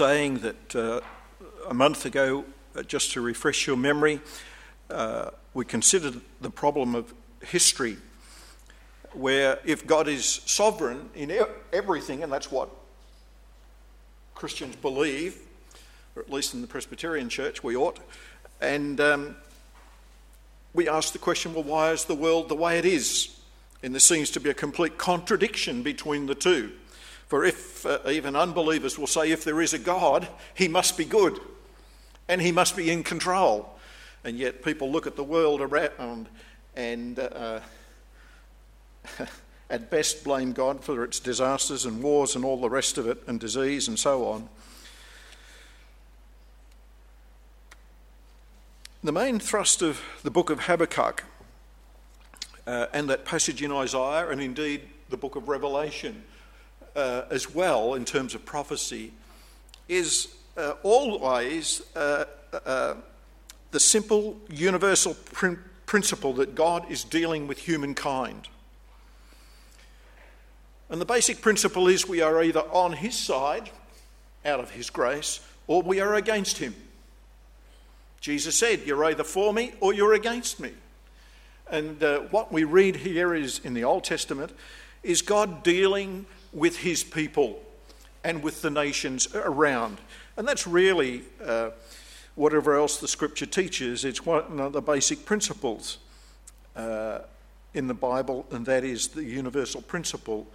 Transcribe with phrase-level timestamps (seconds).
[0.00, 0.98] saying that uh,
[1.68, 2.42] a month ago,
[2.74, 4.18] uh, just to refresh your memory,
[4.88, 7.12] uh, we considered the problem of
[7.44, 7.98] history,
[9.12, 11.30] where if God is sovereign in
[11.70, 12.70] everything, and that's what
[14.34, 15.38] Christians believe,
[16.16, 17.98] or at least in the Presbyterian Church, we ought,
[18.58, 19.36] and um,
[20.72, 23.38] we ask the question well, why is the world the way it is?
[23.82, 26.72] And there seems to be a complete contradiction between the two.
[27.30, 31.04] For if uh, even unbelievers will say, if there is a God, he must be
[31.04, 31.38] good
[32.28, 33.78] and he must be in control.
[34.24, 36.28] And yet people look at the world around
[36.74, 37.60] and uh,
[39.70, 43.22] at best blame God for its disasters and wars and all the rest of it,
[43.28, 44.48] and disease and so on.
[49.04, 51.22] The main thrust of the book of Habakkuk
[52.66, 56.24] uh, and that passage in Isaiah, and indeed the book of Revelation
[56.96, 59.12] uh, as well, in terms of prophecy,
[59.88, 62.24] is uh, always uh,
[62.64, 62.94] uh,
[63.70, 65.54] the simple universal pr-
[65.86, 68.48] principle that God is dealing with humankind.
[70.88, 73.70] And the basic principle is we are either on His side,
[74.44, 76.74] out of His grace, or we are against Him.
[78.20, 80.72] Jesus said, You're either for me or you're against me.
[81.70, 84.52] And uh, what we read here is in the Old Testament
[85.02, 87.60] is God dealing with his people
[88.24, 89.98] and with the nations around.
[90.36, 91.70] And that's really uh,
[92.34, 94.04] whatever else the scripture teaches.
[94.04, 95.98] It's one of the basic principles
[96.76, 97.20] uh,
[97.74, 100.46] in the Bible, and that is the universal principle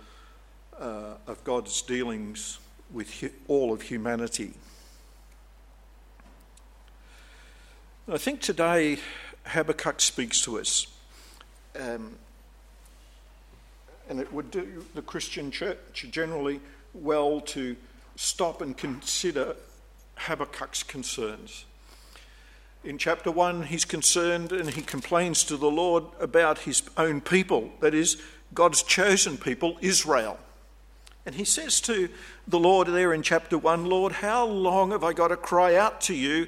[0.80, 2.60] uh, of God's dealings
[2.92, 4.54] with all of humanity.
[8.08, 9.00] I think today
[9.46, 10.88] Habakkuk speaks to us.
[11.80, 12.18] Um,
[14.10, 16.60] and it would do the Christian church generally
[16.94, 17.76] well to
[18.16, 19.56] stop and consider
[20.18, 21.66] Habakkuk's concerns.
[22.84, 27.72] In chapter 1, he's concerned and he complains to the Lord about his own people,
[27.80, 28.22] that is,
[28.54, 30.38] God's chosen people, Israel.
[31.26, 32.10] And he says to
[32.48, 36.00] the Lord there in chapter 1, Lord, how long have I got to cry out
[36.02, 36.48] to you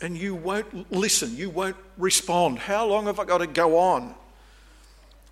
[0.00, 2.58] and you won't listen, you won't respond.
[2.58, 4.14] How long have I got to go on?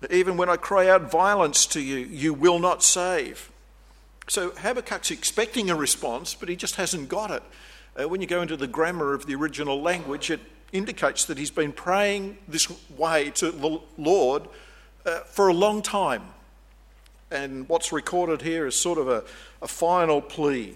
[0.09, 3.51] Even when I cry out violence to you, you will not save.
[4.27, 7.43] So Habakkuk's expecting a response, but he just hasn't got it.
[7.99, 10.39] Uh, when you go into the grammar of the original language, it
[10.71, 14.47] indicates that he's been praying this way to the Lord
[15.05, 16.23] uh, for a long time.
[17.29, 19.23] And what's recorded here is sort of a,
[19.61, 20.75] a final plea.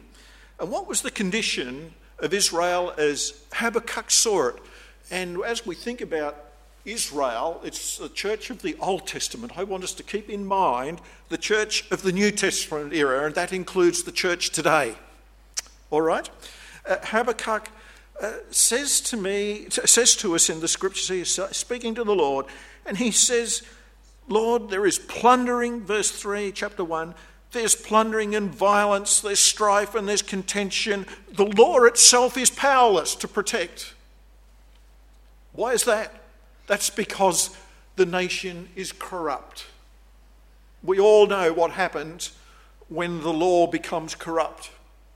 [0.59, 4.55] And what was the condition of Israel as Habakkuk saw it.
[5.11, 6.35] And as we think about
[6.87, 9.57] Israel, it's the church of the Old Testament.
[9.57, 13.35] I want us to keep in mind the church of the New Testament era, and
[13.35, 14.95] that includes the church today.
[15.91, 16.29] All right?
[16.87, 17.69] Uh, Habakkuk
[18.21, 22.15] uh, says to me, says to us in the scriptures, he is speaking to the
[22.15, 22.45] Lord,
[22.85, 23.63] and he says,
[24.29, 27.13] Lord, there is plundering, verse 3, chapter 1,
[27.51, 31.05] there's plundering and violence, there's strife and there's contention.
[31.33, 33.93] The law itself is powerless to protect.
[35.51, 36.13] Why is that?
[36.67, 37.55] That's because
[37.95, 39.65] the nation is corrupt.
[40.83, 42.31] We all know what happens
[42.89, 44.69] when the law becomes corrupt.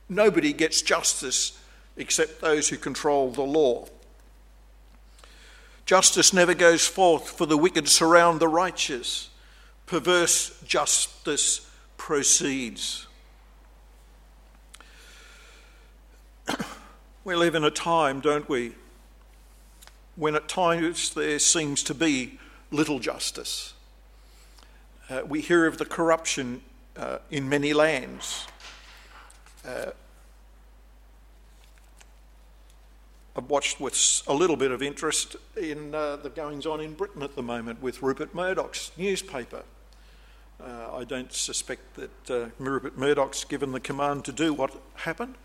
[0.09, 1.57] Nobody gets justice
[1.95, 3.87] except those who control the law.
[5.85, 9.29] Justice never goes forth, for the wicked surround the righteous.
[9.85, 13.07] Perverse justice proceeds.
[17.23, 18.73] we live in a time, don't we,
[20.15, 22.39] when at times there seems to be
[22.71, 23.73] little justice.
[25.09, 26.61] Uh, we hear of the corruption
[26.97, 28.47] uh, in many lands.
[29.65, 29.91] Uh,
[33.35, 37.23] I've watched with a little bit of interest in uh, the goings on in Britain
[37.23, 39.63] at the moment with Rupert Murdoch's newspaper.
[40.61, 45.35] Uh, I don't suspect that uh, Rupert Murdoch's given the command to do what happened,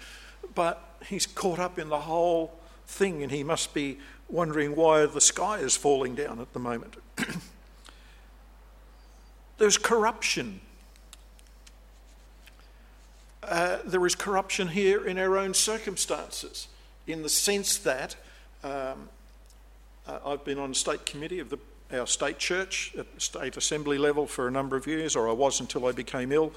[0.55, 2.53] but he's caught up in the whole
[2.87, 3.99] thing and he must be
[4.29, 6.97] wondering why the sky is falling down at the moment.
[9.59, 10.61] There's corruption.
[13.43, 16.67] Uh, there is corruption here in our own circumstances,
[17.07, 18.17] in the sense that
[18.65, 19.09] um,
[20.07, 21.59] uh, I've been on state committee of the
[21.93, 25.61] our state church at state assembly level for a number of years, or I was
[25.61, 26.53] until I became ill,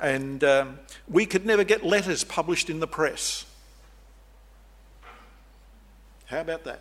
[0.00, 3.44] and um, we could never get letters published in the press.
[6.26, 6.80] How about that?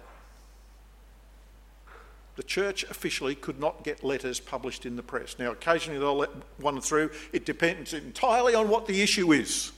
[2.42, 5.36] The church officially could not get letters published in the press.
[5.38, 7.12] Now, occasionally they'll let one through.
[7.32, 9.72] It depends entirely on what the issue is.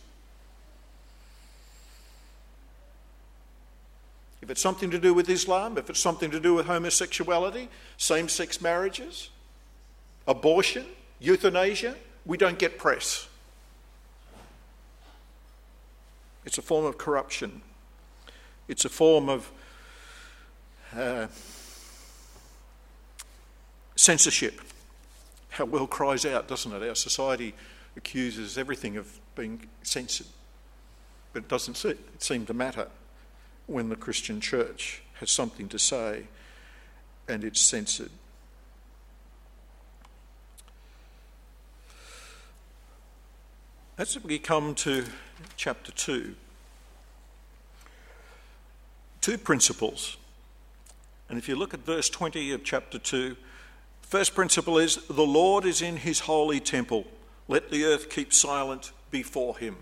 [4.41, 7.67] if it's something to do with Islam, if it's something to do with homosexuality,
[7.97, 9.29] same sex marriages,
[10.25, 10.85] abortion,
[11.19, 11.95] euthanasia,
[12.25, 13.27] we don't get press.
[16.45, 17.61] It's a form of corruption.
[18.69, 19.51] It's a form of
[20.95, 21.27] uh,
[24.03, 24.59] censorship.
[25.49, 26.87] How well cries out, doesn't it?
[26.87, 27.53] Our society
[27.95, 30.27] accuses everything of being censored.
[31.31, 31.77] But it doesn't
[32.19, 32.87] seem to matter
[33.65, 36.27] when the Christian church has something to say
[37.29, 38.09] and it's censored.
[43.97, 45.05] As we come to
[45.55, 46.35] chapter 2,
[49.21, 50.17] two principles.
[51.29, 53.37] And if you look at verse 20 of chapter 2,
[54.13, 57.03] first principle is the Lord is in his holy temple.
[57.47, 59.75] Let the earth keep silent before him.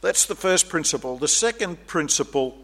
[0.00, 1.18] That's the first principle.
[1.18, 2.58] The second principle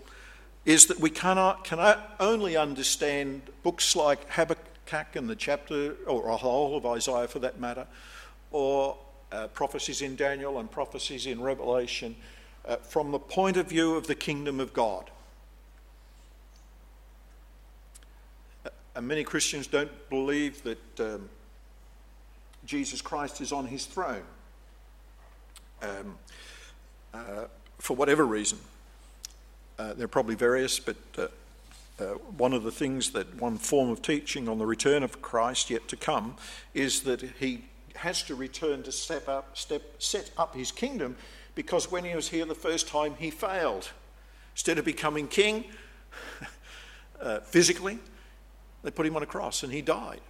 [0.65, 1.79] is that we cannot, can
[2.19, 7.61] only understand books like Habakkuk and the chapter, or a whole of Isaiah for that
[7.61, 7.87] matter,
[8.51, 8.97] or
[9.31, 12.17] uh, prophecies in Daniel and prophecies in Revelation,
[12.65, 15.09] uh, from the point of view of the kingdom of God.
[18.99, 21.29] And many Christians don't believe that um,
[22.67, 24.25] Jesus Christ is on his throne.
[25.81, 26.19] Um,
[27.15, 27.45] uh,
[27.79, 28.59] for whatever reason.
[29.79, 31.29] Uh, there are probably various, but uh,
[32.01, 32.05] uh,
[32.37, 35.87] one of the things that one form of teaching on the return of Christ yet
[35.87, 36.35] to come
[36.75, 41.15] is that he has to return to step up, step, set up his kingdom
[41.55, 43.91] because when he was here the first time he failed.
[44.55, 45.67] Instead of becoming king
[47.23, 48.01] uh, physically,
[48.83, 50.21] they put him on a cross and he died.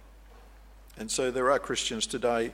[0.97, 2.51] And so there are Christians today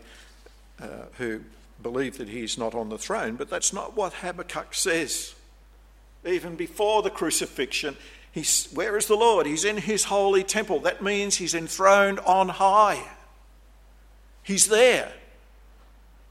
[0.82, 0.88] uh,
[1.18, 1.42] who
[1.82, 5.34] believe that he's not on the throne, but that's not what Habakkuk says.
[6.26, 7.96] Even before the crucifixion,
[8.32, 9.46] he's, where is the Lord?
[9.46, 10.80] He's in his holy temple.
[10.80, 13.04] That means he's enthroned on high.
[14.44, 15.12] He's there.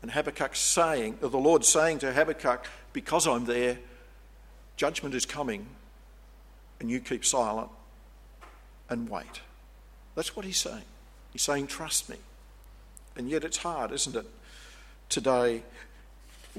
[0.03, 3.79] And Habakkuk's saying, the Lord saying to Habakkuk, because I'm there,
[4.77, 5.67] judgment is coming,
[6.79, 7.71] and you keep silent
[8.91, 9.41] and wait.
[10.15, 10.85] That's what he's saying.
[11.33, 12.17] He's saying, trust me.
[13.17, 14.27] And yet it's hard, isn't it?
[15.09, 15.63] today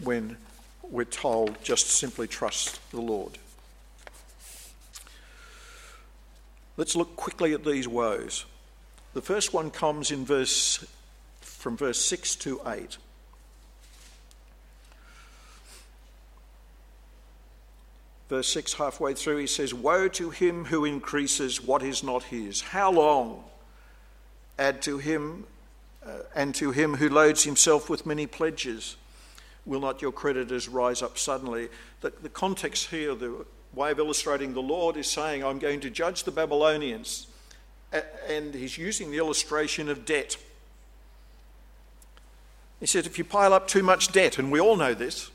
[0.01, 0.37] when
[0.89, 3.37] we're told just simply trust the Lord.
[6.77, 8.45] Let's look quickly at these woes.
[9.13, 10.85] The first one comes in verse
[11.41, 12.97] from verse 6 to 8.
[18.29, 22.61] Verse 6, halfway through, he says, Woe to him who increases what is not his.
[22.61, 23.43] How long?
[24.57, 25.45] Add to him
[26.05, 28.95] uh, and to him who loads himself with many pledges,
[29.65, 31.69] will not your creditors rise up suddenly?
[32.01, 35.89] The, the context here, the way of illustrating the Lord is saying, I'm going to
[35.89, 37.27] judge the Babylonians.
[38.27, 40.37] And he's using the illustration of debt.
[42.79, 45.29] He said, if you pile up too much debt, and we all know this,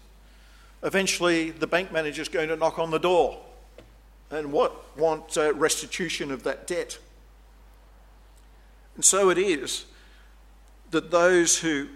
[0.82, 3.38] eventually the bank manager is going to knock on the door
[4.30, 6.98] and what, want uh, restitution of that debt.
[8.94, 9.86] And so it is
[10.90, 11.88] that those who,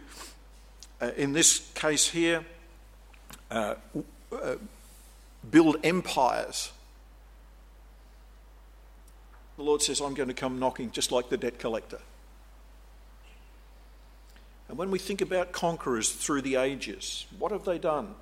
[1.01, 2.45] uh, in this case here,
[3.51, 3.75] uh,
[4.33, 4.57] uh,
[5.51, 6.73] build empires,
[9.57, 12.01] the Lord says, I'm going to come knocking just like the debt collector.
[14.69, 18.15] And when we think about conquerors through the ages, what have they done?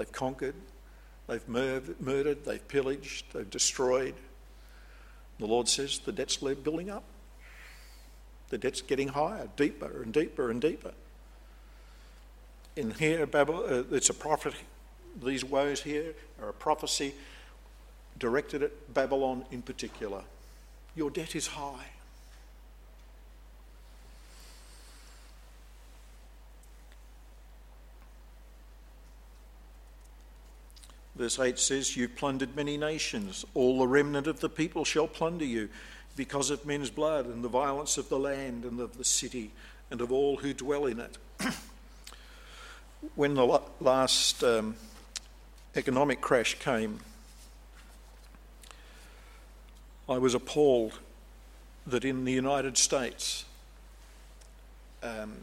[0.00, 0.54] They've conquered,
[1.26, 4.14] they've mur- murdered, they've pillaged, they've destroyed.
[5.38, 7.04] The Lord says the debt's building up.
[8.48, 10.92] The debt's getting higher, deeper and deeper and deeper.
[12.76, 14.54] In here, Babylon, uh, it's a prophet.
[15.22, 17.12] These woes here are a prophecy
[18.18, 20.22] directed at Babylon in particular.
[20.96, 21.88] Your debt is high.
[31.20, 33.44] Verse 8 says, You've plundered many nations.
[33.52, 35.68] All the remnant of the people shall plunder you
[36.16, 39.50] because of men's blood and the violence of the land and of the city
[39.90, 41.18] and of all who dwell in it.
[43.16, 44.76] when the last um,
[45.76, 47.00] economic crash came,
[50.08, 51.00] I was appalled
[51.86, 53.44] that in the United States,
[55.02, 55.34] um,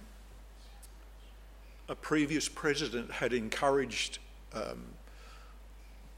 [1.88, 4.18] a previous president had encouraged
[4.56, 4.97] um,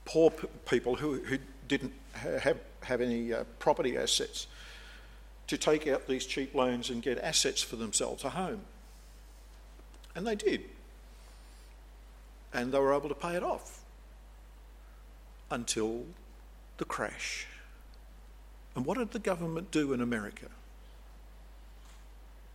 [0.10, 0.32] poor
[0.68, 1.38] people who, who
[1.68, 4.48] didn't have have any uh, property assets
[5.46, 8.62] to take out these cheap loans and get assets for themselves, a home.
[10.16, 10.64] And they did.
[12.54, 13.82] And they were able to pay it off
[15.52, 16.06] until
[16.78, 17.46] the crash.
[18.76, 20.48] And what did the government do in America?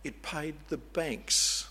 [0.03, 1.69] It paid the banks.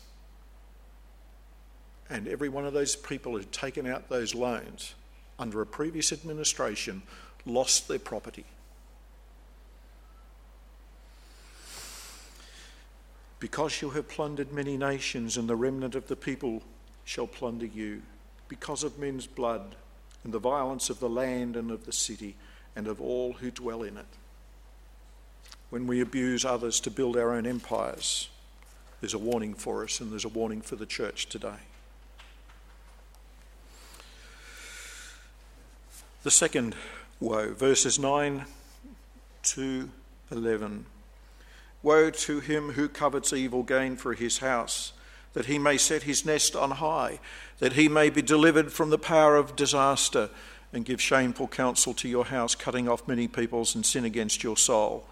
[2.09, 4.95] And every one of those people who'd taken out those loans
[5.39, 7.03] under a previous administration
[7.47, 8.45] lost their property.
[13.41, 16.63] Because you have plundered many nations, and the remnant of the people
[17.05, 18.03] shall plunder you,
[18.49, 19.77] because of men's blood,
[20.23, 22.37] and the violence of the land and of the city,
[22.75, 24.07] and of all who dwell in it.
[25.69, 28.31] When we abuse others to build our own empires,
[29.01, 31.59] there's a warning for us, and there's a warning for the church today.
[36.25, 36.75] The second
[37.21, 38.47] woe, verses 9
[39.43, 39.91] to
[40.31, 40.87] 11.
[41.83, 44.95] Woe to him who covets evil gain for his house,
[45.35, 47.21] that he may set his nest on high,
[47.59, 50.31] that he may be delivered from the power of disaster,
[50.73, 54.57] and give shameful counsel to your house, cutting off many peoples and sin against your
[54.57, 55.07] soul.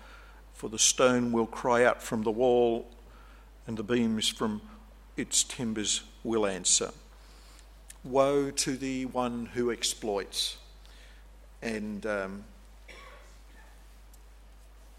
[0.54, 2.88] For the stone will cry out from the wall,
[3.66, 4.62] and the beams from
[5.18, 6.90] its timbers will answer.
[8.02, 10.56] Woe to the one who exploits.
[11.62, 12.44] And um,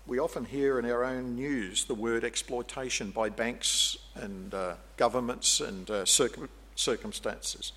[0.07, 5.59] we often hear in our own news the word exploitation by banks and uh, governments
[5.59, 7.73] and uh, circum- circumstances.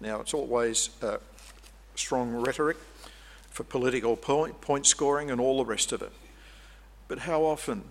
[0.00, 1.16] Now, it's always uh,
[1.94, 2.76] strong rhetoric
[3.50, 6.12] for political point, point, scoring and all the rest of it.
[7.08, 7.84] But how often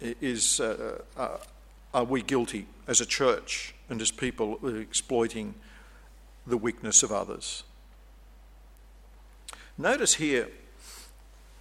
[0.00, 1.38] is, uh, uh,
[1.92, 5.54] are we guilty as a church and as people exploiting
[6.46, 7.64] the weakness of others?
[9.80, 10.48] Notice here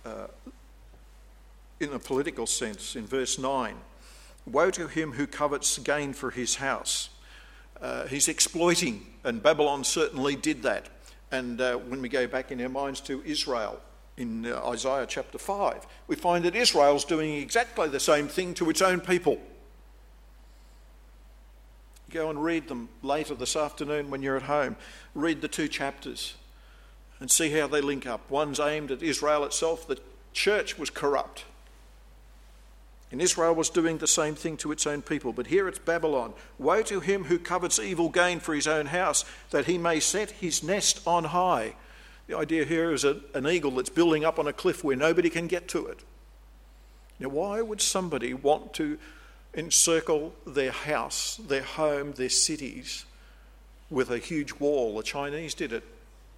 [0.03, 0.25] uh,
[1.79, 3.75] in a political sense in verse 9
[4.47, 7.09] Woe to him who covets gain for his house.
[7.81, 10.87] Uh, he's exploiting, and Babylon certainly did that.
[11.31, 13.81] And uh, when we go back in our minds to Israel
[14.15, 18.69] in uh, Isaiah chapter 5, we find that Israel's doing exactly the same thing to
[18.69, 19.37] its own people.
[22.09, 24.77] Go and read them later this afternoon when you're at home.
[25.13, 26.35] Read the two chapters
[27.19, 28.29] and see how they link up.
[28.29, 29.99] One's aimed at Israel itself, the
[30.33, 31.45] church was corrupt.
[33.11, 35.31] And Israel was doing the same thing to its own people.
[35.31, 36.33] But here it's Babylon.
[36.59, 40.31] Woe to him who covets evil gain for his own house, that he may set
[40.31, 41.75] his nest on high.
[42.27, 45.29] The idea here is a, an eagle that's building up on a cliff where nobody
[45.29, 45.99] can get to it.
[47.19, 48.99] Now, why would somebody want to
[49.53, 53.05] encircle their house, their home, their cities
[53.89, 54.97] with a huge wall?
[54.97, 55.83] The Chinese did it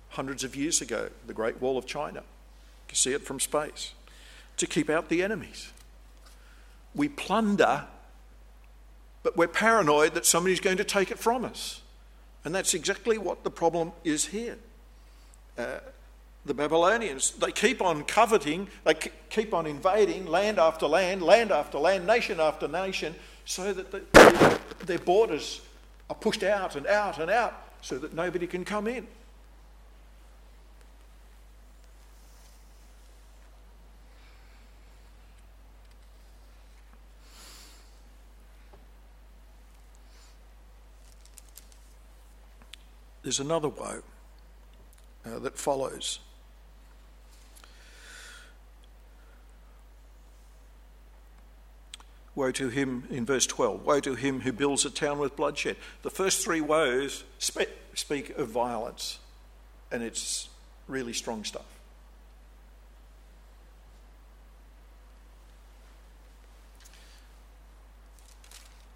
[0.10, 2.20] hundreds of years ago, the Great Wall of China.
[2.20, 3.94] You can see it from space.
[4.58, 5.72] To keep out the enemies
[6.96, 7.86] we plunder,
[9.24, 11.82] but we're paranoid that somebody's going to take it from us.
[12.44, 14.58] And that's exactly what the problem is here.
[15.58, 15.80] Uh,
[16.46, 18.96] the Babylonians, they keep on coveting, they
[19.30, 23.14] keep on invading land after land, land after land, nation after nation,
[23.46, 25.62] so that the, their borders
[26.10, 29.06] are pushed out and out and out so that nobody can come in.
[43.24, 44.02] There's another woe
[45.26, 46.20] uh, that follows.
[52.36, 53.86] Woe to him in verse 12.
[53.86, 55.76] Woe to him who builds a town with bloodshed.
[56.04, 59.20] The first three woes spe- speak of violence,
[59.92, 60.48] and it's
[60.88, 61.66] really strong stuff.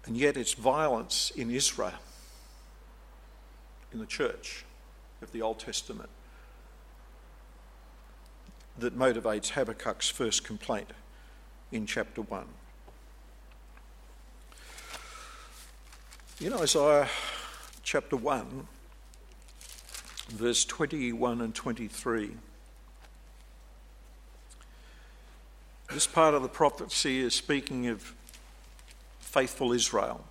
[0.06, 1.92] And yet, it's violence in Israel
[3.94, 4.64] in the church
[5.22, 6.10] of the Old Testament
[8.76, 10.90] that motivates Habakkuk's first complaint
[11.70, 12.44] in chapter 1.
[16.40, 17.08] In Isaiah
[17.84, 18.66] chapter 1,
[20.30, 22.32] verse 21 and 23,
[25.92, 28.12] this part of the prophecy is speaking of
[29.20, 30.24] faithful Israel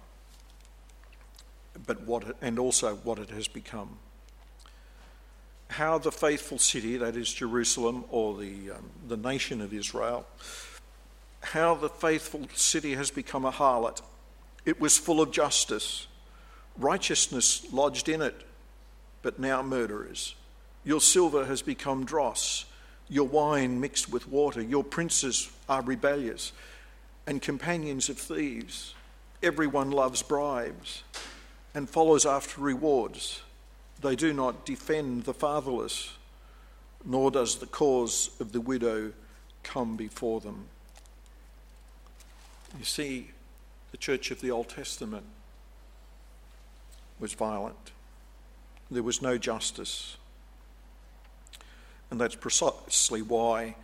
[1.86, 3.98] but what it, and also what it has become.
[5.70, 10.26] How the faithful city, that is Jerusalem or the, um, the nation of Israel,
[11.42, 14.02] how the faithful city has become a harlot.
[14.66, 16.08] It was full of justice,
[16.78, 18.46] righteousness lodged in it,
[19.22, 20.36] but now murderers.
[20.84, 22.66] Your silver has become dross,
[23.10, 26.52] your wine mixed with water, your princes are rebellious
[27.26, 28.94] and companions of thieves.
[29.42, 31.04] Everyone loves bribes
[31.74, 33.42] and follows after rewards.
[34.02, 36.14] They do not defend the fatherless.
[37.06, 39.12] nor does the cause of the widow
[39.62, 40.66] come before them.
[42.78, 43.32] You see,
[43.92, 45.26] the church of the Old Testament
[47.20, 47.92] was violent.
[48.90, 50.18] There was no justice.
[52.10, 53.76] And that's precisely why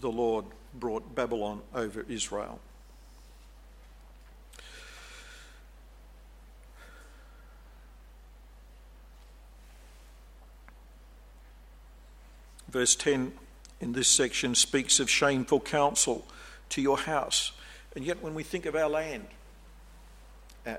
[0.00, 2.60] the Lord brought Babylon over Israel.
[12.70, 13.32] Verse 10
[13.80, 16.24] in this section speaks of shameful counsel
[16.68, 17.50] to your house.
[17.96, 19.26] And yet, when we think of our land,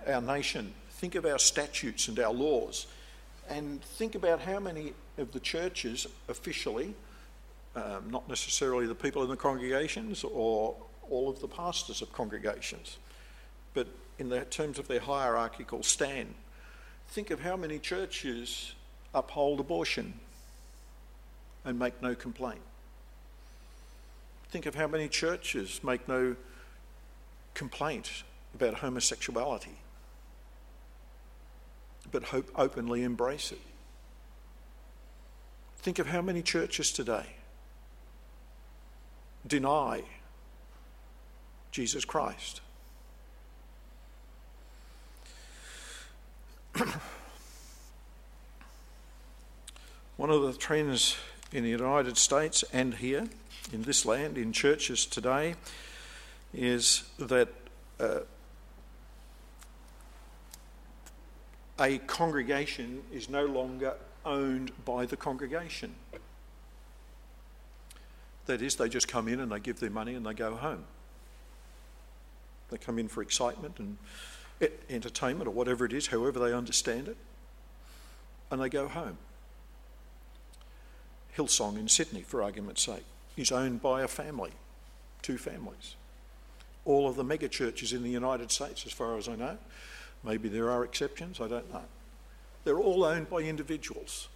[0.07, 2.87] our, nation, think of our statutes and our laws,
[3.49, 6.93] and think about how many of the churches officially,
[7.75, 10.75] um, not necessarily the people in the congregations or
[11.09, 12.99] all of the pastors of congregations,
[13.73, 16.33] but in the terms of their hierarchical stand,
[17.09, 18.75] think of how many churches
[19.13, 20.13] uphold abortion
[21.65, 22.61] and make no complaint.
[24.49, 26.35] Think of how many churches make no
[27.53, 29.77] complaint about homosexuality,
[32.11, 33.61] but hope openly embrace it.
[35.77, 37.25] Think of how many churches today
[39.47, 40.03] deny
[41.71, 42.61] Jesus Christ.
[50.17, 51.15] One of the trends
[51.51, 53.27] in the United States and here
[53.73, 55.55] in this land, in churches today,
[56.53, 57.49] is that
[57.99, 58.19] uh,
[61.79, 65.95] a congregation is no longer owned by the congregation.
[68.45, 70.85] That is, they just come in and they give their money and they go home.
[72.69, 73.97] They come in for excitement and
[74.89, 77.17] entertainment or whatever it is, however they understand it,
[78.49, 79.17] and they go home.
[81.37, 83.05] Hillsong in Sydney, for argument's sake,
[83.37, 84.51] is owned by a family,
[85.21, 85.95] two families.
[86.83, 89.57] All of the mega churches in the United States, as far as I know,
[90.23, 91.83] maybe there are exceptions, I don't know.
[92.63, 94.27] They're all owned by individuals.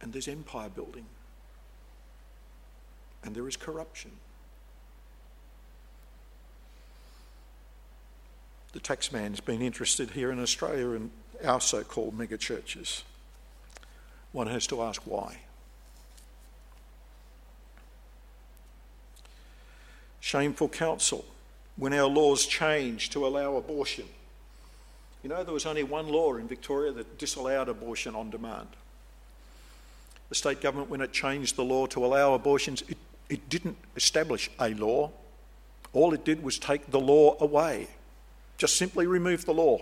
[0.00, 1.06] And there's empire building.
[3.24, 4.10] And there is corruption.
[8.72, 11.10] The taxman's been interested here in Australia in
[11.44, 13.04] our so called mega churches
[14.32, 15.38] one has to ask why.
[20.20, 21.24] Shameful counsel
[21.76, 24.06] when our laws changed to allow abortion.
[25.22, 28.68] You know, there was only one law in Victoria that disallowed abortion on demand.
[30.28, 32.96] The state government, when it changed the law to allow abortions, it,
[33.28, 35.10] it didn't establish a law.
[35.92, 37.88] All it did was take the law away,
[38.56, 39.80] just simply remove the law.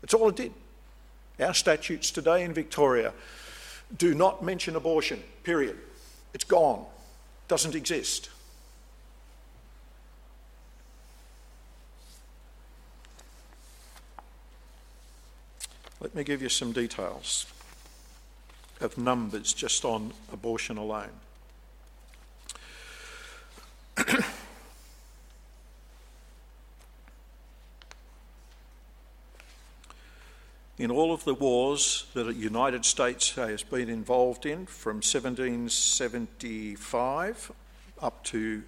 [0.00, 0.52] That's all it did.
[1.38, 3.12] Our statutes today in Victoria
[3.96, 5.76] do not mention abortion, period.
[6.32, 6.84] It's gone,
[7.48, 8.30] doesn't exist.
[16.00, 17.46] Let me give you some details
[18.80, 21.10] of numbers just on abortion alone.
[30.78, 37.52] in all of the wars that the United States has been involved in from 1775
[38.02, 38.62] up to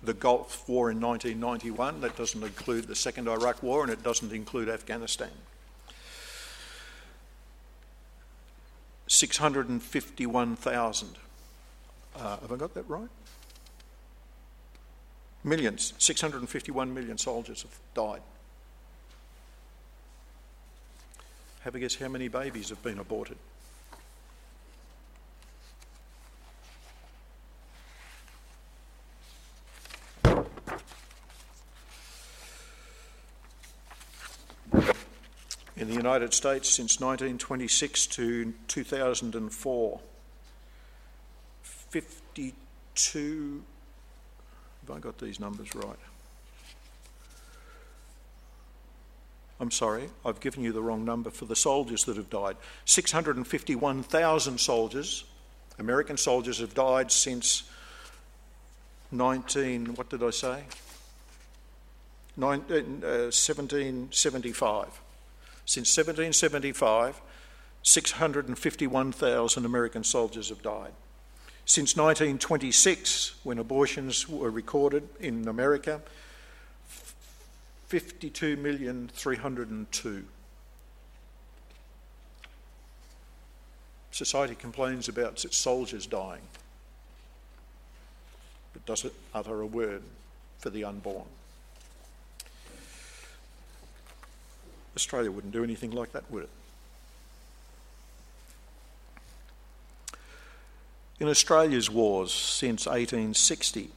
[0.00, 4.32] the Gulf War in 1991, that doesn't include the Second Iraq War and it doesn't
[4.32, 5.32] include Afghanistan.
[9.08, 11.08] 651,000.
[12.14, 13.08] Uh, have I got that right?
[15.42, 15.94] Millions.
[15.98, 18.22] 651 million soldiers have died.
[21.60, 23.36] Have a guess how many babies have been aborted?
[35.76, 40.00] In the United States since 1926 to 2004,
[41.62, 43.62] 52.
[44.86, 45.98] Have I got these numbers right?
[49.60, 52.56] I'm sorry, I've given you the wrong number for the soldiers that have died.
[52.84, 55.24] 651,000 soldiers,
[55.78, 57.64] American soldiers, have died since
[59.10, 60.64] 19, what did I say?
[62.36, 65.00] Nine, uh, 1775.
[65.64, 67.20] Since 1775,
[67.82, 70.92] 651,000 American soldiers have died.
[71.64, 76.00] Since 1926, when abortions were recorded in America,
[77.88, 80.24] 52,302.
[84.10, 86.42] Society complains about its soldiers dying,
[88.72, 90.02] but doesn't utter a word
[90.58, 91.26] for the unborn.
[94.94, 96.50] Australia wouldn't do anything like that, would it?
[101.20, 103.90] In Australia's wars since 1860,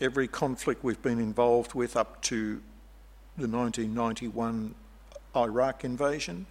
[0.00, 2.62] every conflict we've been involved with up to
[3.36, 4.74] the 1991
[5.36, 6.46] Iraq invasion,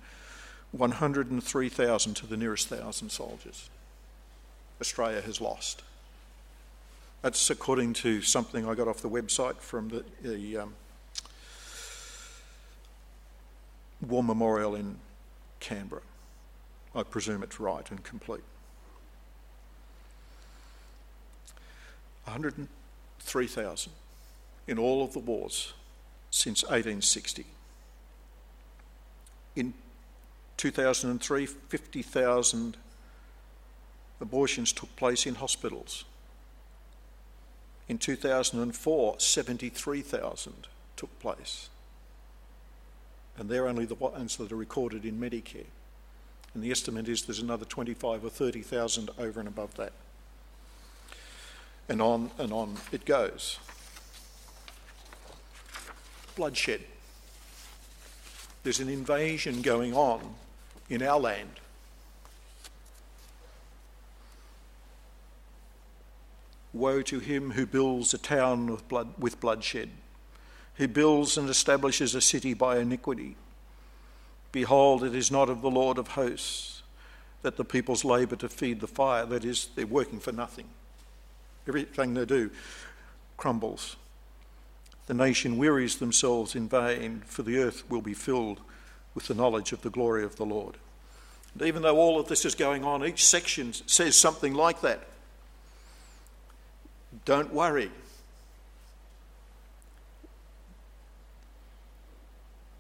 [0.72, 3.70] 103,000 to the nearest thousand soldiers.
[4.80, 5.82] Australia has lost.
[7.22, 10.76] That's according to something I got off the website from the, the um,
[14.08, 14.98] War Memorial in
[15.60, 16.02] Canberra.
[16.94, 18.44] I presume it's right and complete.
[22.26, 23.92] 103,000
[24.68, 25.74] in all of the wars
[26.36, 27.46] since 1860.
[29.56, 29.74] In
[30.58, 32.78] 2003, 50,000
[34.20, 36.04] abortions took place in hospitals.
[37.88, 40.54] In 2004, 73,000
[40.98, 41.70] took place.
[43.38, 45.72] And they're only the ones that are recorded in Medicare.
[46.54, 49.94] And the estimate is there's another 25 or 30,000 over and above that.
[51.88, 53.58] And on and on it goes.
[56.36, 56.82] Bloodshed.
[58.64, 60.36] There's an invasion going on
[60.90, 61.60] in our land.
[66.74, 69.90] Woe to him who builds a town with, blood, with bloodshed,
[70.76, 73.38] who builds and establishes a city by iniquity.
[74.52, 76.82] Behold, it is not of the Lord of hosts
[77.44, 79.26] that the peoples labour to feed the fire.
[79.26, 80.66] That is, they're working for nothing.
[81.68, 82.50] Everything they do
[83.38, 83.96] crumbles.
[85.08, 88.62] The nation wearies themselves in vain, for the earth will be filled
[89.14, 90.78] with the knowledge of the glory of the Lord.
[91.54, 95.08] And even though all of this is going on, each section says something like that.
[97.24, 97.92] Don't worry.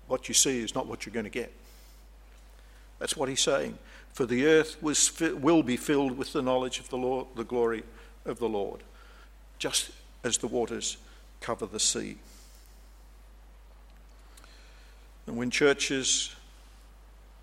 [0.07, 1.51] What you see is not what you're going to get.
[2.99, 3.77] That's what he's saying.
[4.13, 7.83] For the earth was, will be filled with the knowledge of the Lord, the glory
[8.25, 8.81] of the Lord,
[9.57, 9.91] just
[10.23, 10.97] as the waters
[11.45, 12.17] cover the sea.
[15.27, 16.35] And when churches,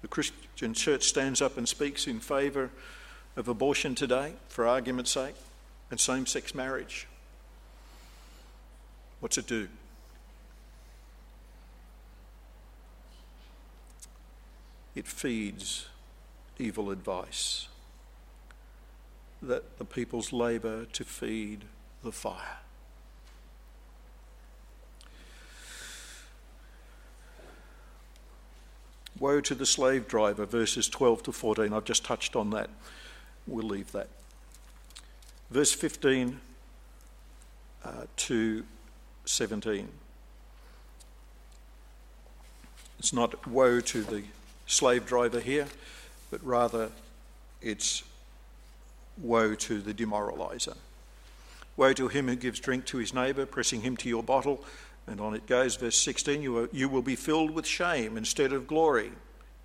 [0.00, 2.70] the Christian church stands up and speaks in favour
[3.36, 5.36] of abortion today, for argument's sake,
[5.88, 7.06] and same sex marriage,
[9.20, 9.68] what's it do?
[14.96, 15.86] It feeds
[16.58, 17.68] evil advice
[19.40, 21.66] that the peoples labour to feed
[22.02, 22.58] the fire.
[29.22, 31.72] Woe to the slave driver, verses 12 to 14.
[31.72, 32.68] I've just touched on that.
[33.46, 34.08] We'll leave that.
[35.48, 36.40] Verse 15
[37.84, 38.64] uh, to
[39.24, 39.86] 17.
[42.98, 44.24] It's not woe to the
[44.66, 45.68] slave driver here,
[46.32, 46.90] but rather
[47.60, 48.02] it's
[49.18, 50.76] woe to the demoralizer.
[51.76, 54.64] Woe to him who gives drink to his neighbour, pressing him to your bottle
[55.06, 58.52] and on it goes, verse 16 you, are, you will be filled with shame instead
[58.52, 59.12] of glory.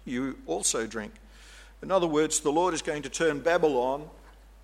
[0.06, 1.14] You also drink.
[1.82, 4.10] In other words, the Lord is going to turn Babylon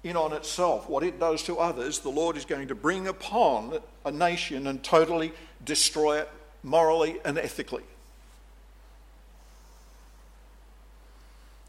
[0.03, 0.89] in on itself.
[0.89, 4.83] What it does to others, the Lord is going to bring upon a nation and
[4.83, 5.31] totally
[5.63, 6.29] destroy it
[6.63, 7.83] morally and ethically.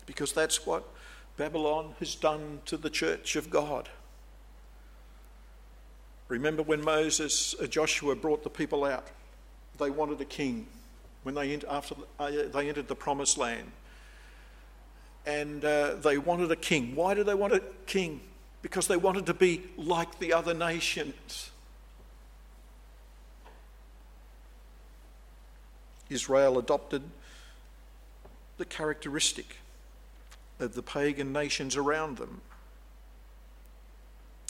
[0.06, 0.88] Because that's what
[1.36, 3.88] Babylon has done to the church of God.
[6.28, 9.08] Remember when Moses, uh, Joshua brought the people out?
[9.78, 10.66] They wanted a king
[11.22, 13.70] when they, after uh, they entered the promised land.
[15.26, 16.94] And uh, they wanted a king.
[16.94, 18.20] Why did they want a king?
[18.62, 21.50] Because they wanted to be like the other nations.
[26.10, 27.02] Israel adopted
[28.58, 29.56] the characteristic
[30.60, 32.40] of the pagan nations around them.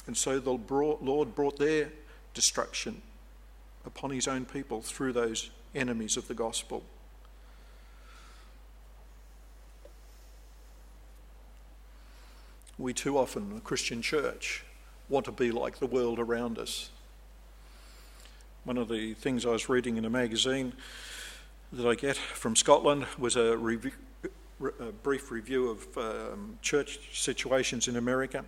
[0.07, 1.91] And so the Lord brought their
[2.35, 3.03] destruction
[3.87, 6.83] upon his own people through those enemies of the gospel.
[12.79, 14.65] We too often, a Christian church,
[15.09, 16.91] want to be like the world around us.
[18.65, 20.73] One of the things I was reading in a magazine
[21.73, 23.93] that I get from Scotland was a, review,
[24.81, 28.45] a brief review of um, church situations in America.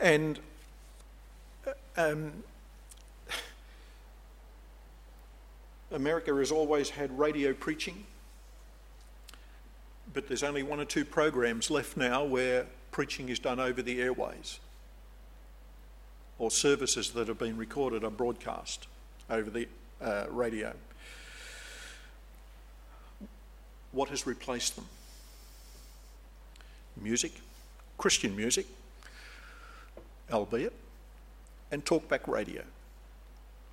[0.00, 0.38] And
[1.96, 2.32] um,
[5.92, 8.04] America has always had radio preaching,
[10.14, 14.00] but there's only one or two programs left now where preaching is done over the
[14.00, 14.58] airways
[16.38, 18.86] or services that have been recorded are broadcast
[19.28, 19.68] over the
[20.00, 20.72] uh, radio.
[23.92, 24.86] What has replaced them?
[26.96, 27.32] Music,
[27.98, 28.66] Christian music,
[30.32, 30.72] albeit,
[31.70, 32.62] and talkback radio.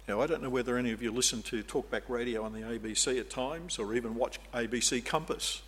[0.07, 3.19] Now, I don't know whether any of you listen to talkback radio on the ABC
[3.19, 5.61] at times or even watch ABC Compass.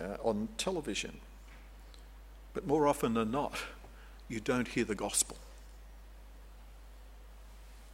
[0.00, 1.18] Uh, on television.
[2.54, 3.54] But more often than not,
[4.28, 5.36] you don't hear the gospel.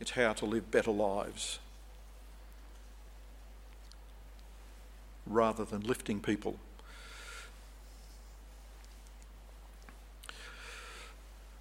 [0.01, 1.61] It's how to live better lives
[5.27, 6.57] rather than lifting people.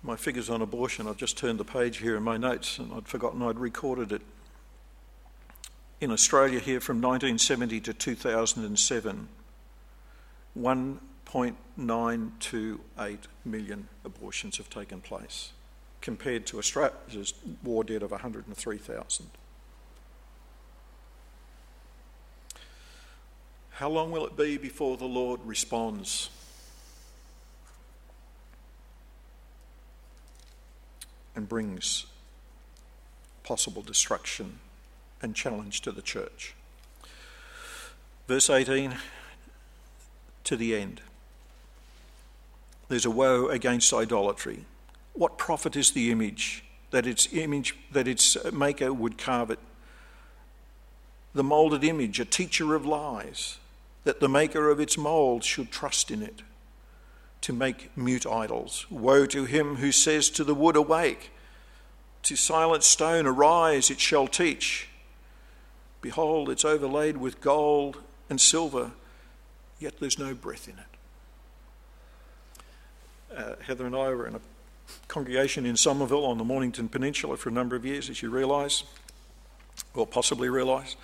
[0.06, 3.08] My figures on abortion, I've just turned the page here in my notes and I'd
[3.08, 4.22] forgotten I'd recorded it.
[6.02, 9.30] In Australia, here from 1970 to 2007,
[10.60, 15.54] 1.928 million abortions have taken place,
[16.02, 19.30] compared to Australia's war debt of 103,000.
[23.70, 26.30] How long will it be before the Lord responds?
[31.36, 32.06] And brings
[33.44, 34.60] possible destruction
[35.22, 36.54] and challenge to the church.
[38.28, 38.96] Verse 18
[40.44, 41.02] to the end.
[42.88, 44.66] There's a woe against idolatry.
[45.14, 49.60] What profit is the image that its image that its maker would carve it?
[51.34, 53.58] The molded image, a teacher of lies
[54.04, 56.42] that the maker of its mould should trust in it
[57.44, 58.88] to make mute idols.
[58.90, 61.30] Woe to him who says to the wood, Awake,
[62.24, 64.88] to silent stone, Arise, it shall teach.
[66.02, 67.98] Behold, it's overlaid with gold
[68.30, 68.92] and silver,
[69.78, 70.86] yet there's no breath in it.
[73.38, 74.42] Uh, Heather and I were in a
[75.10, 78.86] congregation in Somerville on the Mornington Peninsula for a number of years, as you realise,
[79.94, 80.96] or possibly realise.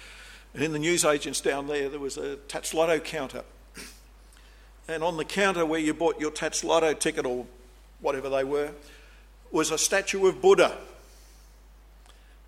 [0.54, 3.44] And in the newsagents down there, there was a Tattslotto counter.
[4.90, 7.46] And on the counter where you bought your Tattslotto ticket or
[8.02, 8.72] whatever they were,
[9.52, 10.76] was a statue of Buddha.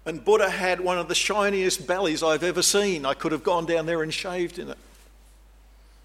[0.05, 3.05] And Buddha had one of the shiniest bellies I've ever seen.
[3.05, 4.77] I could have gone down there and shaved in it.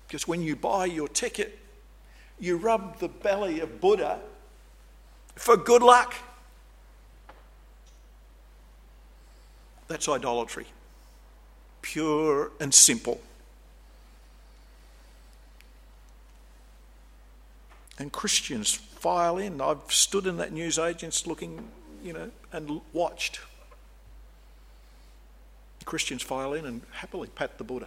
[0.06, 1.58] Because when you buy your ticket,
[2.38, 4.20] you rub the belly of Buddha
[5.34, 6.14] for good luck.
[9.88, 10.66] That's idolatry
[11.86, 13.20] pure and simple.
[17.98, 19.60] And Christians file in.
[19.60, 21.68] I've stood in that newsagents looking,
[22.04, 23.40] you know, and watched.
[25.86, 27.86] Christians file in and happily pat the Buddha.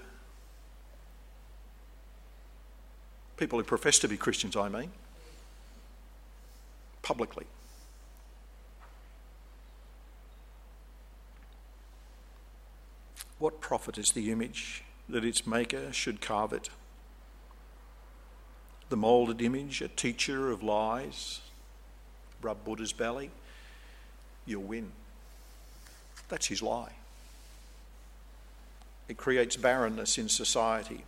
[3.38, 4.92] People who profess to be Christians, I mean,
[7.02, 7.46] publicly.
[13.38, 16.70] What profit is the image that its maker should carve it?
[18.90, 21.42] The moulded image, a teacher of lies,
[22.42, 23.30] rub Buddha's belly,
[24.46, 24.92] you'll win.
[26.28, 26.94] That's his lie.
[29.08, 31.04] It creates barrenness in society.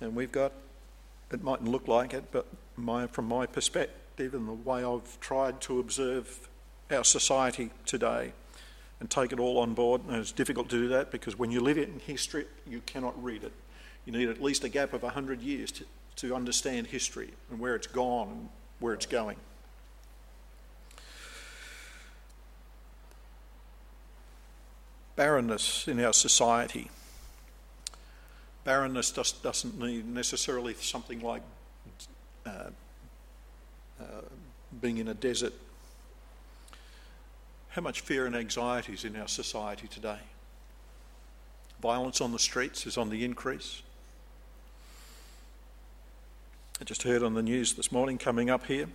[0.00, 0.52] And we've got,
[1.32, 5.60] it mightn't look like it, but my, from my perspective, and the way I've tried
[5.62, 6.48] to observe
[6.90, 8.32] our society today
[9.00, 10.02] and take it all on board.
[10.06, 13.20] And it's difficult to do that because when you live it in history, you cannot
[13.22, 13.52] read it.
[14.04, 15.84] You need at least a gap of 100 years to,
[16.16, 19.36] to understand history and where it's gone and where it's going.
[25.16, 26.90] Barrenness in our society.
[28.64, 31.42] Barrenness just doesn't mean necessarily something like
[32.46, 32.70] uh,
[34.00, 34.04] uh,
[34.80, 35.52] being in a desert.
[37.70, 40.18] How much fear and anxiety is in our society today?
[41.80, 43.82] Violence on the streets is on the increase.
[46.80, 48.88] I just heard on the news this morning coming up here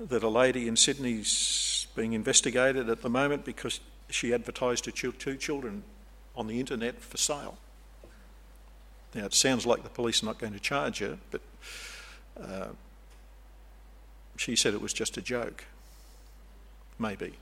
[0.00, 3.78] that a lady in Sydney's being investigated at the moment because
[4.10, 5.84] she advertised her two children
[6.34, 7.56] on the internet for sale.
[9.14, 11.40] Now, it sounds like the police are not going to charge her, but
[12.42, 12.68] uh,
[14.36, 15.66] she said it was just a joke.
[16.98, 17.34] Maybe.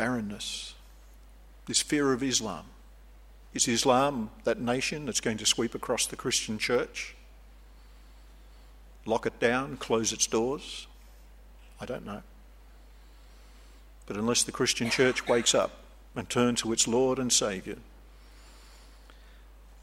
[0.00, 0.72] Barrenness.
[1.66, 2.64] This fear of Islam.
[3.52, 7.14] Is Islam that nation that's going to sweep across the Christian church?
[9.04, 10.86] Lock it down, close its doors?
[11.82, 12.22] I don't know.
[14.06, 15.72] But unless the Christian church wakes up
[16.16, 17.76] and turns to its Lord and Saviour,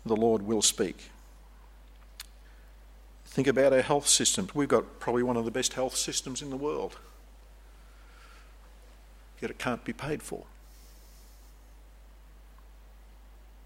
[0.04, 1.12] the Lord will speak.
[3.28, 4.56] Think about our health systems.
[4.56, 6.98] We've got probably one of the best health systems in the world,
[9.42, 10.44] yet it can't be paid for.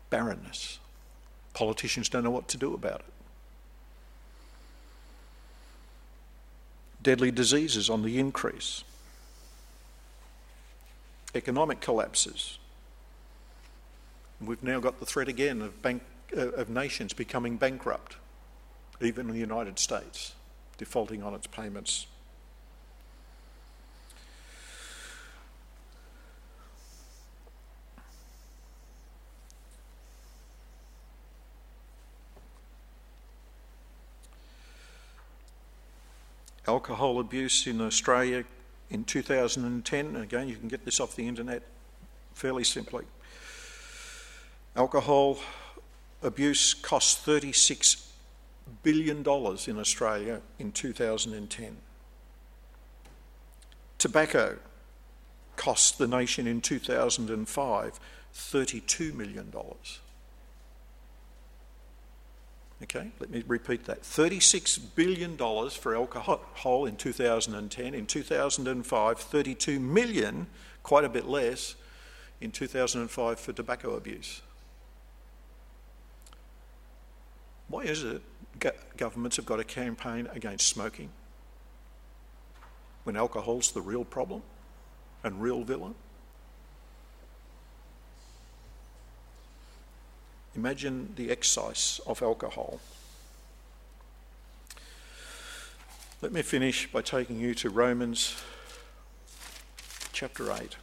[0.10, 0.80] Barrenness.
[1.54, 3.06] Politicians don't know what to do about it.
[7.02, 8.84] Deadly diseases on the increase.
[11.34, 12.58] Economic collapses.
[14.40, 16.04] We've now got the threat again of, bank,
[16.36, 18.18] uh, of nations becoming bankrupt,
[19.00, 20.34] even the United States,
[20.78, 22.08] defaulting on its payments.
[36.72, 38.46] Alcohol abuse in Australia
[38.90, 41.64] in 2010, again, you can get this off the internet
[42.34, 43.04] fairly simply.
[44.78, 45.38] Alcohol
[46.24, 48.08] abuse cost $36
[48.84, 51.76] billion in Australia in 2010.
[53.98, 54.58] Tobacco
[55.58, 58.00] cost the nation in 2005
[58.34, 59.54] $32 million.
[62.84, 64.02] Okay, let me repeat that.
[64.02, 65.38] $36 billion
[65.70, 67.94] for alcohol in 2010.
[67.94, 70.48] In 2005, 32 million,
[70.82, 71.76] quite a bit less,
[72.42, 74.42] in 2005 for tobacco abuse.
[77.68, 78.22] Why is it
[78.98, 81.10] governments have got a campaign against smoking
[83.04, 84.42] when alcohol's the real problem
[85.24, 85.96] and real villain?
[90.56, 92.80] Imagine the excise of alcohol.
[96.22, 98.44] Let me finish by taking you to Romans
[100.12, 100.76] chapter 8.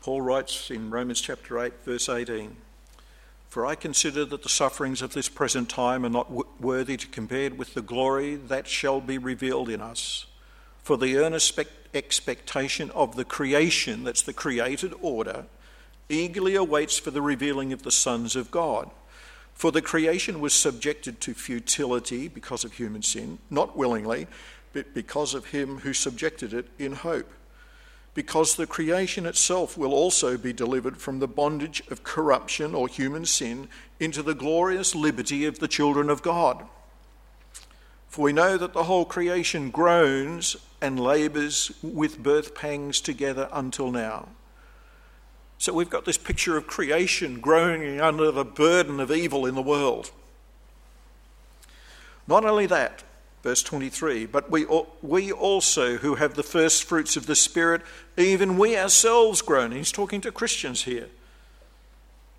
[0.00, 2.56] Paul writes in Romans chapter 8, verse 18
[3.52, 7.50] For I consider that the sufferings of this present time are not worthy to compare
[7.50, 10.24] with the glory that shall be revealed in us.
[10.82, 11.60] For the earnest
[11.92, 15.44] expectation of the creation, that's the created order,
[16.08, 18.90] eagerly awaits for the revealing of the sons of God.
[19.52, 24.28] For the creation was subjected to futility because of human sin, not willingly,
[24.72, 27.30] but because of him who subjected it in hope
[28.14, 33.24] because the creation itself will also be delivered from the bondage of corruption or human
[33.24, 36.64] sin into the glorious liberty of the children of God.
[38.08, 43.90] For we know that the whole creation groans and labours with birth pangs together until
[43.90, 44.28] now.
[45.56, 49.62] So we've got this picture of creation groaning under the burden of evil in the
[49.62, 50.10] world.
[52.26, 53.02] Not only that,
[53.42, 54.66] Verse 23 But we,
[55.02, 57.82] we also, who have the first fruits of the Spirit,
[58.16, 59.72] even we ourselves groan.
[59.72, 61.08] He's talking to Christians here.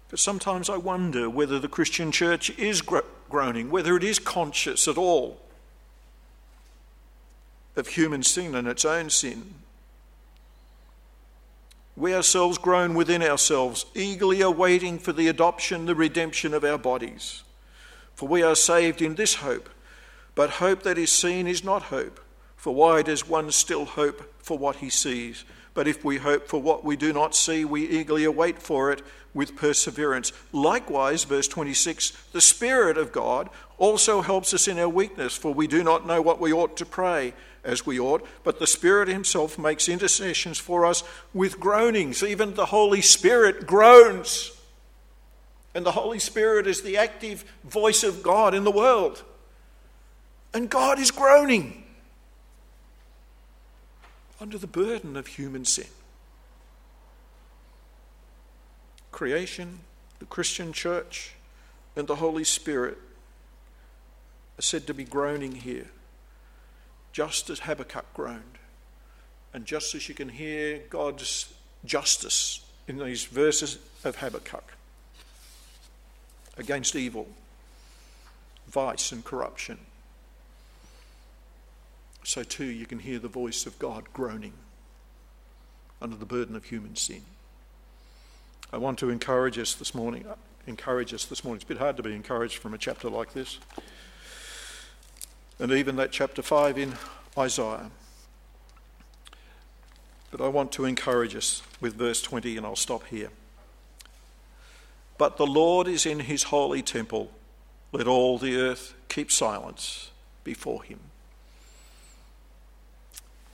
[0.09, 2.81] But sometimes I wonder whether the Christian church is
[3.29, 5.39] groaning, whether it is conscious at all
[7.75, 9.55] of human sin and its own sin.
[11.95, 17.43] We ourselves groan within ourselves, eagerly awaiting for the adoption, the redemption of our bodies.
[18.15, 19.69] For we are saved in this hope.
[20.35, 22.19] But hope that is seen is not hope.
[22.55, 25.43] For why does one still hope for what he sees?
[25.73, 29.01] But if we hope for what we do not see, we eagerly await for it
[29.33, 30.31] with perseverance.
[30.51, 35.67] Likewise, verse 26 the Spirit of God also helps us in our weakness, for we
[35.67, 39.57] do not know what we ought to pray as we ought, but the Spirit Himself
[39.57, 42.21] makes intercessions for us with groanings.
[42.21, 44.51] Even the Holy Spirit groans.
[45.73, 49.23] And the Holy Spirit is the active voice of God in the world.
[50.53, 51.83] And God is groaning
[54.39, 55.87] under the burden of human sin.
[59.11, 59.79] Creation,
[60.19, 61.33] the Christian church,
[61.95, 62.97] and the Holy Spirit
[64.59, 65.87] are said to be groaning here,
[67.11, 68.57] just as Habakkuk groaned.
[69.53, 71.53] And just as you can hear God's
[71.85, 74.73] justice in these verses of Habakkuk
[76.57, 77.27] against evil,
[78.67, 79.77] vice, and corruption
[82.23, 84.53] so too you can hear the voice of God groaning
[86.01, 87.21] under the burden of human sin.
[88.71, 90.25] I want to encourage us this morning.
[90.65, 91.57] Encourage us this morning.
[91.57, 93.59] It's a bit hard to be encouraged from a chapter like this.
[95.59, 96.93] And even that chapter 5 in
[97.37, 97.91] Isaiah.
[100.31, 103.29] But I want to encourage us with verse 20, and I'll stop here.
[105.19, 107.31] But the Lord is in his holy temple.
[107.91, 110.09] Let all the earth keep silence
[110.43, 110.99] before him.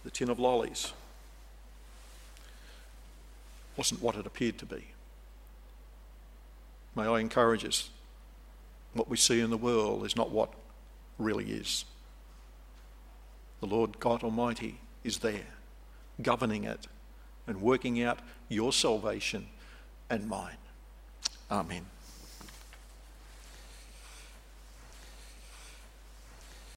[0.03, 0.93] The tin of lollies
[3.75, 4.87] wasn't what it appeared to be.
[6.95, 7.89] May I encourage us
[8.93, 10.53] what we see in the world is not what
[11.17, 11.85] really is.
[13.59, 15.47] The Lord God Almighty is there,
[16.21, 16.87] governing it
[17.47, 19.47] and working out your salvation
[20.09, 20.57] and mine.
[21.51, 21.85] Amen.